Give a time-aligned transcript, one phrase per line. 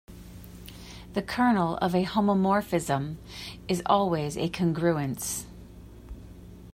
[1.13, 3.17] The kernel of a homomorphism
[3.67, 5.45] is always a congruence.